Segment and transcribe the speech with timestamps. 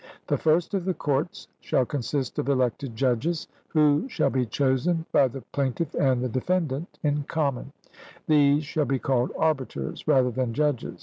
[0.25, 5.27] The first of the courts shall consist of elected judges, who shall be chosen by
[5.27, 7.71] the plaintiff and the defendant in common:
[8.25, 10.99] these shall be called arbiters rather than judges.